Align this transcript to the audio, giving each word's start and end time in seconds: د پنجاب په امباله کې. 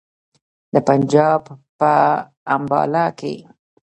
د 0.73 0.75
پنجاب 0.87 1.43
په 1.79 1.93
امباله 2.53 3.05
کې. 3.19 3.35